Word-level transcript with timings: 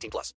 18 0.00 0.10
plus. 0.10 0.34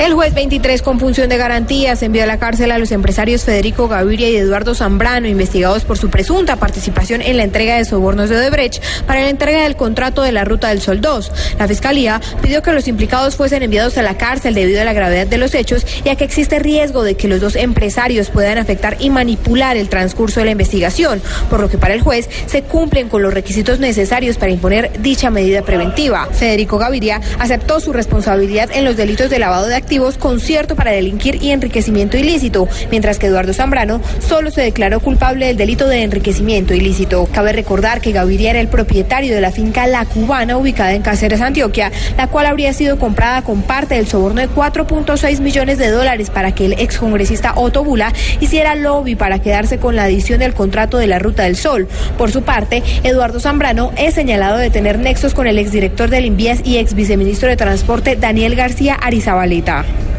El 0.00 0.12
juez 0.12 0.34
23 0.34 0.82
con 0.82 0.98
función 0.98 1.28
de 1.28 1.36
garantías 1.36 2.02
envió 2.02 2.24
a 2.24 2.26
la 2.26 2.40
cárcel 2.40 2.72
a 2.72 2.78
los 2.78 2.90
empresarios 2.90 3.44
Federico 3.44 3.86
Gaviria 3.86 4.28
y 4.28 4.36
Eduardo 4.36 4.74
Zambrano, 4.74 5.28
investigados 5.28 5.84
por 5.84 5.96
su 5.98 6.10
presunta 6.10 6.56
participación 6.56 7.22
en 7.22 7.36
la 7.36 7.44
entrega 7.44 7.76
de 7.76 7.84
sobornos 7.84 8.28
de 8.28 8.36
Odebrecht 8.36 8.82
para 9.06 9.22
la 9.22 9.28
entrega 9.28 9.62
del 9.62 9.76
contrato 9.76 10.22
de 10.22 10.32
la 10.32 10.44
Ruta 10.44 10.68
del 10.68 10.80
Sol 10.80 11.00
2. 11.00 11.32
La 11.60 11.68
Fiscalía 11.68 12.20
pidió 12.42 12.60
que 12.60 12.72
los 12.72 12.88
implicados 12.88 13.36
fuesen 13.36 13.62
enviados 13.62 13.96
a 13.96 14.02
la 14.02 14.18
cárcel 14.18 14.54
debido 14.54 14.80
a 14.80 14.84
la 14.84 14.92
gravedad 14.92 15.28
de 15.28 15.38
los 15.38 15.54
hechos, 15.54 15.86
ya 16.04 16.16
que 16.16 16.24
existe 16.24 16.58
riesgo 16.58 17.04
de 17.04 17.14
que 17.14 17.28
los 17.28 17.40
dos 17.40 17.54
empresarios 17.54 18.30
puedan 18.30 18.58
afectar 18.58 18.96
y 18.98 19.10
manipular 19.10 19.76
el 19.76 19.88
transcurso 19.88 20.40
de 20.40 20.46
la 20.46 20.52
investigación, 20.52 21.22
por 21.48 21.60
lo 21.60 21.70
que 21.70 21.78
para 21.78 21.94
el 21.94 22.02
juez 22.02 22.28
se 22.46 22.62
cumplen 22.62 23.08
con 23.08 23.22
los 23.22 23.32
requisitos 23.32 23.78
necesarios 23.78 24.38
para 24.38 24.50
imponer 24.50 24.90
dicha 25.00 25.30
medida 25.30 25.62
preventiva. 25.62 26.28
Federico 26.32 26.78
Gaviria 26.78 27.20
aceptó 27.38 27.78
su 27.78 27.92
responsabilidad 27.92 28.70
en 28.74 28.84
los 28.84 28.96
delitos 28.96 29.30
de 29.30 29.38
lavado 29.38 29.66
de 29.68 29.83
activos, 29.84 30.16
concierto 30.16 30.76
para 30.76 30.92
delinquir 30.92 31.42
y 31.42 31.50
enriquecimiento 31.50 32.16
ilícito, 32.16 32.66
mientras 32.90 33.18
que 33.18 33.26
Eduardo 33.26 33.52
Zambrano 33.52 34.00
solo 34.18 34.50
se 34.50 34.62
declaró 34.62 34.98
culpable 35.00 35.46
del 35.46 35.58
delito 35.58 35.86
de 35.86 36.02
enriquecimiento 36.02 36.72
ilícito. 36.72 37.28
Cabe 37.30 37.52
recordar 37.52 38.00
que 38.00 38.12
Gaviria 38.12 38.50
era 38.50 38.60
el 38.60 38.68
propietario 38.68 39.34
de 39.34 39.42
la 39.42 39.52
finca 39.52 39.86
La 39.86 40.06
Cubana 40.06 40.56
ubicada 40.56 40.94
en 40.94 41.02
Cáceres, 41.02 41.42
Antioquia, 41.42 41.92
la 42.16 42.28
cual 42.28 42.46
habría 42.46 42.72
sido 42.72 42.98
comprada 42.98 43.42
con 43.42 43.60
parte 43.60 43.96
del 43.96 44.06
soborno 44.06 44.40
de 44.40 44.48
4.6 44.48 45.40
millones 45.40 45.76
de 45.76 45.90
dólares 45.90 46.30
para 46.30 46.54
que 46.54 46.64
el 46.64 46.72
excongresista 46.72 47.52
Otto 47.54 47.84
Bula 47.84 48.10
hiciera 48.40 48.74
lobby 48.74 49.16
para 49.16 49.40
quedarse 49.40 49.76
con 49.78 49.96
la 49.96 50.04
adición 50.04 50.38
del 50.38 50.54
contrato 50.54 50.96
de 50.96 51.08
la 51.08 51.18
Ruta 51.18 51.42
del 51.42 51.56
Sol. 51.56 51.88
Por 52.16 52.32
su 52.32 52.40
parte, 52.40 52.82
Eduardo 53.02 53.38
Zambrano 53.38 53.92
es 53.98 54.14
señalado 54.14 54.56
de 54.56 54.70
tener 54.70 54.98
nexos 54.98 55.34
con 55.34 55.46
el 55.46 55.58
exdirector 55.58 56.08
del 56.08 56.24
Invías 56.24 56.60
y 56.64 56.78
ex 56.78 56.94
viceministro 56.94 57.50
de 57.50 57.56
Transporte 57.56 58.16
Daniel 58.16 58.56
García 58.56 58.94
Arizabaleta 58.94 59.73
allá. 59.80 60.13